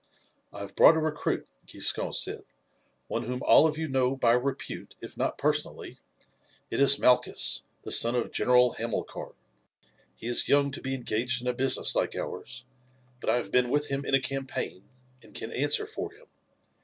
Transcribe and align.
"I 0.51 0.61
have 0.61 0.75
brought 0.75 0.95
a 0.95 0.99
recruit," 0.99 1.47
Giscon 1.67 2.11
said, 2.11 2.43
"one 3.07 3.25
whom 3.25 3.43
all 3.45 3.67
of 3.67 3.77
you 3.77 3.87
know 3.87 4.15
by 4.15 4.31
repute 4.31 4.95
if 4.99 5.15
not 5.15 5.37
personally; 5.37 5.99
it 6.71 6.79
is 6.79 6.97
Malchus, 6.97 7.61
the 7.83 7.91
son 7.91 8.15
of 8.15 8.31
General 8.31 8.71
Hamilcar. 8.79 9.33
He 10.15 10.25
is 10.25 10.49
young 10.49 10.71
to 10.71 10.81
be 10.81 10.95
engaged 10.95 11.43
in 11.43 11.47
a 11.47 11.53
business 11.53 11.95
like 11.95 12.15
ours, 12.15 12.65
but 13.19 13.29
I 13.29 13.35
have 13.35 13.51
been 13.51 13.69
with 13.69 13.89
him 13.89 14.03
in 14.03 14.15
a 14.15 14.19
campaign 14.19 14.89
and 15.21 15.35
can 15.35 15.51
answer 15.51 15.85
for 15.85 16.11
him. 16.11 16.25